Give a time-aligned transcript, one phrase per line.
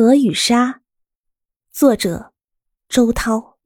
[0.00, 0.78] 河与沙，
[1.72, 2.30] 作者
[2.88, 3.56] 周涛。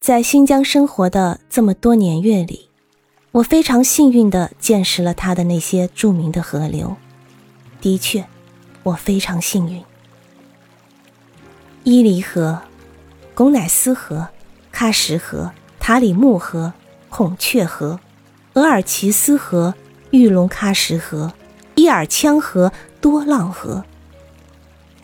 [0.00, 2.68] 在新疆生活的这么多年月里，
[3.30, 6.96] 我非常幸运的见识了它的那些著名的河流。
[7.80, 8.26] 的确，
[8.82, 9.84] 我非常幸运。
[11.84, 12.60] 伊犁河、
[13.32, 14.30] 巩乃斯河、
[14.72, 16.72] 喀什河、塔里木河、
[17.08, 18.00] 孔雀河、
[18.54, 19.72] 额尔齐斯河、
[20.10, 21.32] 玉龙喀什河、
[21.76, 23.84] 伊尔羌河、多浪河。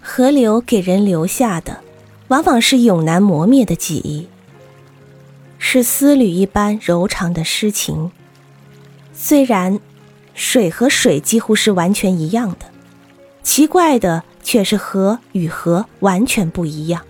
[0.04, 1.78] 河流给人留下的，
[2.28, 4.26] 往往是永难磨灭的记忆，
[5.58, 8.10] 是丝缕一般柔长的诗情。
[9.14, 9.78] 虽然
[10.34, 12.66] 水和水几乎是完全一样的，
[13.44, 17.02] 奇怪的却是河与河完全不一样。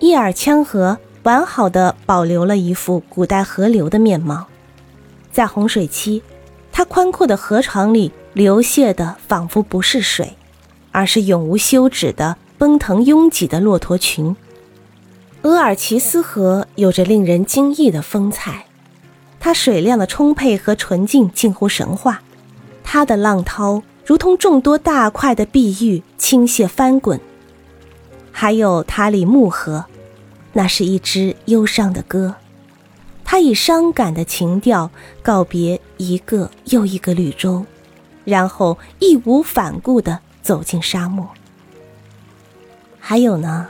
[0.00, 4.46] 伊尔羌河完好的保留了一副古代河流的面貌，
[5.32, 6.22] 在洪水期，
[6.72, 10.34] 它宽阔的河床里流泻的仿佛不是水。
[10.92, 14.34] 而是永无休止的奔腾拥挤的骆驼群。
[15.42, 18.66] 额尔齐斯河有着令人惊异的风采，
[19.38, 22.22] 它水量的充沛和纯净近乎神话，
[22.82, 27.20] 它的浪涛如同众多大块的碧玉倾泻翻滚。
[28.32, 29.84] 还有塔里木河，
[30.52, 32.34] 那是一支忧伤的歌，
[33.24, 34.90] 它以伤感的情调
[35.22, 37.64] 告别一个又一个绿洲，
[38.24, 40.18] 然后义无反顾的。
[40.48, 41.28] 走进沙漠，
[42.98, 43.68] 还有呢，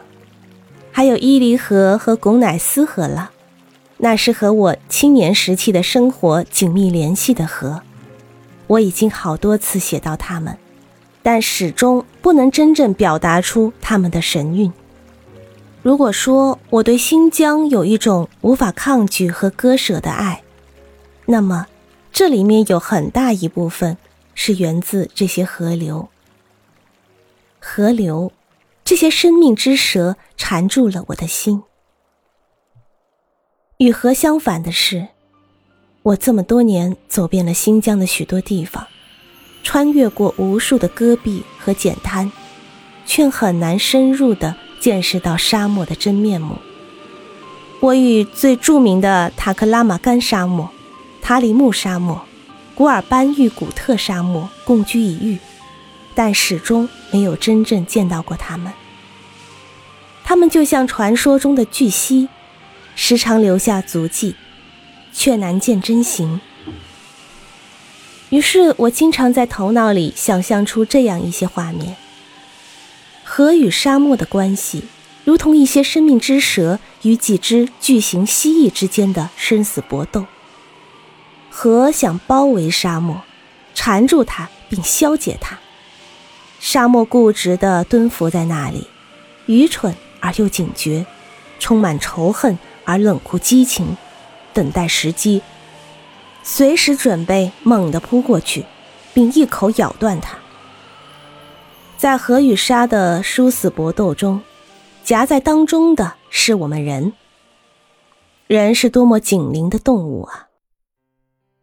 [0.93, 3.33] 还有伊犁河和巩乃斯河了，
[3.97, 7.83] 那是和我青年时期的生活紧密联系的河。
[8.69, 10.57] 我已经好多次写到他们，
[11.21, 14.73] 但始终不能真正表达出他们的神韵。
[15.83, 20.45] 如果说我对新疆有一种无法抗拒和割舍的爱，
[21.27, 21.67] 那么
[22.13, 23.97] 这里面有很大一部分
[24.37, 26.09] 是源自这些河流。
[27.71, 28.33] 河流，
[28.83, 31.63] 这些生命之蛇缠住了我的心。
[33.77, 35.09] 与河相反的是，
[36.03, 38.87] 我这么多年走遍了新疆的许多地方，
[39.63, 42.33] 穿越过无数的戈壁和碱滩，
[43.05, 46.57] 却很难深入的见识到沙漠的真面目。
[47.81, 50.71] 我与最著名的塔克拉玛干沙漠、
[51.21, 52.23] 塔里木沙漠、
[52.75, 55.39] 古尔班玉古特沙漠共居一域。
[56.19, 58.73] 但始终没有真正见到过他们。
[60.25, 62.29] 他们就像传说中的巨蜥，
[62.97, 64.35] 时常留下足迹，
[65.13, 66.41] 却难见真形。
[68.31, 71.95] 于是我经常在头脑里想象出这样一些画面：
[73.23, 74.83] 河与沙漠的关系，
[75.25, 80.27] 如同一些生命之蛇与几只巨型蜥蜴之间的生死搏斗。
[81.49, 83.23] 河想包围沙漠，
[83.73, 85.61] 缠住它并消解它。
[86.61, 88.87] 沙漠固执地蹲伏在那里，
[89.47, 91.07] 愚蠢而又警觉，
[91.59, 93.97] 充满仇恨而冷酷激情，
[94.53, 95.43] 等待时机，
[96.43, 98.65] 随时准备猛地扑过去，
[99.15, 100.37] 并一口咬断它。
[101.97, 104.41] 在河与沙的殊死搏斗中，
[105.05, 107.13] 夹在当中的是我们人。
[108.47, 110.49] 人是多么紧灵的动物啊！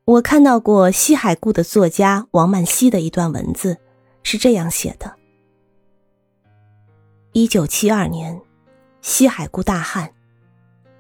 [0.06, 3.78] 我看到过西海固的作家王曼希的一段文字。
[4.26, 5.14] 是这样写的：
[7.32, 8.42] 一九七二年，
[9.00, 10.12] 西海固大旱，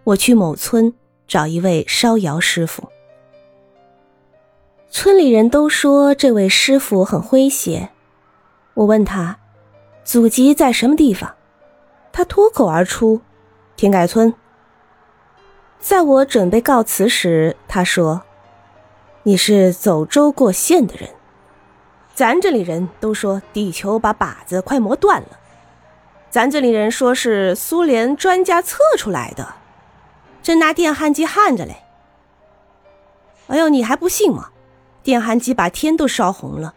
[0.03, 0.93] 我去某村
[1.27, 2.87] 找一位烧窑师傅。
[4.91, 7.89] 村里人都说这位师傅很诙谐。
[8.75, 9.39] 我问他
[10.03, 11.35] 祖籍在什么地方，
[12.13, 13.21] 他脱口而出
[13.75, 14.31] ：“田改村。”
[15.81, 18.21] 在我准备告辞时，他说
[19.23, 21.09] ：“你是走州过县的人。”
[22.15, 25.37] 咱这里人都说地球把靶子快磨断了，
[26.29, 29.55] 咱这里人说是苏联专家测出来的，
[30.41, 31.75] 正拿电焊机焊着嘞。
[33.47, 34.49] 哎呦，你还不信吗？
[35.03, 36.73] 电焊机把天都烧红了，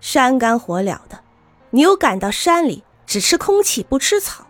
[0.00, 1.20] 山干火燎的，
[1.68, 4.46] 你又赶到山里只吃空气不吃草。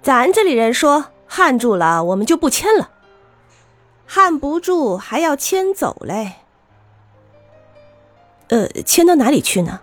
[0.00, 2.90] 咱这里人说焊住了，我们就不迁了；
[4.06, 6.34] 焊不住还要迁走嘞。
[8.48, 9.80] 呃，迁到哪里去呢？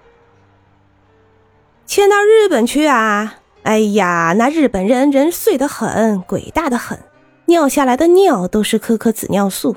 [1.86, 3.42] 迁到日本去啊！
[3.62, 7.00] 哎呀，那日本人人碎得很，鬼大的很，
[7.46, 9.76] 尿下来的尿都是颗颗紫尿素。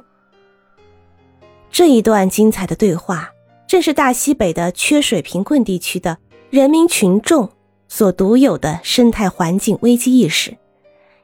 [1.70, 3.31] 这一段精彩的对话，
[3.67, 6.17] 正是大西北的缺水贫困地区的
[6.49, 7.50] 人民群众
[7.88, 10.56] 所独有的生态环境危机意识，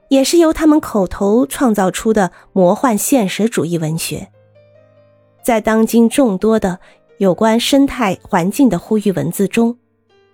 [0.09, 4.29] 也是由他们口头创造出的魔幻现实主义文学，
[5.43, 6.79] 在当今众多的。
[7.19, 9.79] 有关生态环境的呼吁文字中，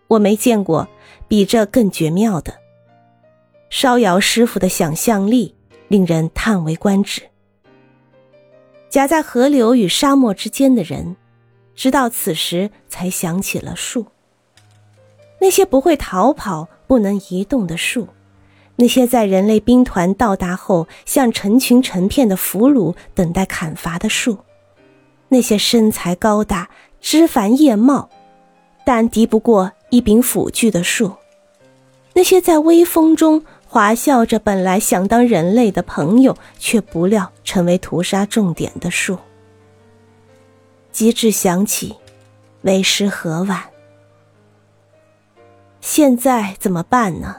[0.08, 0.88] 我没见过
[1.28, 2.54] 比这更绝妙的。
[3.68, 5.54] 烧窑师傅的想象力
[5.88, 7.22] 令人叹为观止。
[8.88, 11.16] 夹在河流与沙漠之间的人，
[11.74, 14.06] 直到此时才想起了树。
[15.38, 18.08] 那些不会逃跑、不能移动的树，
[18.76, 24.38] 那些在人类兵团到达后像成群成片的俘虏等待砍伐的树，
[25.30, 26.68] 那些身材高大、
[27.00, 28.10] 枝繁叶茂，
[28.84, 31.14] 但敌不过一柄斧锯的树，
[32.12, 33.42] 那些在微风中。
[33.72, 39.16] 华笑着，本来想当人类的朋友，却不料成为屠杀重点的树。
[40.90, 41.94] 及至想起，
[42.62, 43.62] 为时何晚？
[45.80, 47.36] 现在怎么办呢？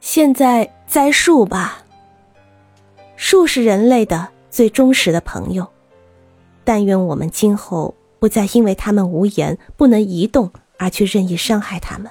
[0.00, 1.84] 现在栽树吧。
[3.16, 5.68] 树是人类的最忠实的朋友，
[6.64, 12.10] 但愿我们今后不再因为他们无言、不能移动而去任意伤害他们。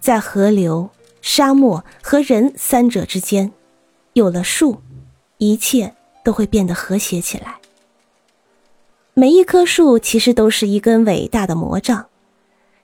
[0.00, 0.90] 在河流。
[1.24, 3.52] 沙漠和人三者之间，
[4.14, 4.82] 有了树，
[5.38, 5.94] 一切
[6.24, 7.58] 都会变得和谐起来。
[9.14, 12.06] 每一棵树其实都是一根伟大的魔杖，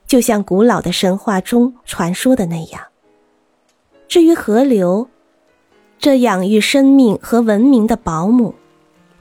[0.07, 2.81] 就像古老的神话中传说的那样。
[4.07, 5.09] 至于河流，
[5.99, 8.55] 这养育生命和文明的保姆，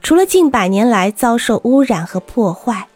[0.02, 2.88] 除了近百年来遭受污染和破坏，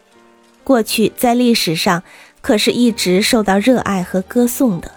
[0.63, 2.01] 过去在历史上
[2.41, 4.91] 可是一直受到热爱和歌颂的。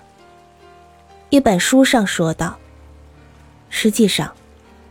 [1.28, 2.56] 一本书上说道
[3.68, 4.32] ：“实际上，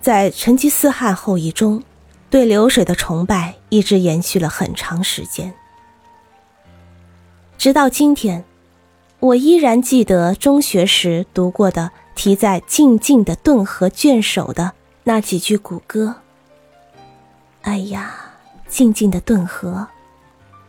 [0.02, 1.82] 在成吉思汗后裔中，
[2.30, 5.54] 对流水的崇拜一直延续了很长时间。
[7.58, 8.44] 直到今天，
[9.20, 14.74] 我依然记得中学时读过的题在静静的顿河卷首的
[15.06, 16.18] 那几句古歌。
[17.66, 18.16] 哎呀，
[18.68, 19.88] 静静的顿河，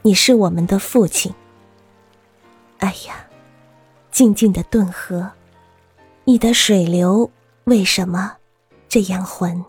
[0.01, 1.35] 你是我们的父亲。
[2.79, 3.27] 哎呀，
[4.11, 5.31] 静静的顿河。”
[6.25, 7.31] 你的水流
[7.65, 8.39] 为什么
[8.89, 9.65] 这样浑？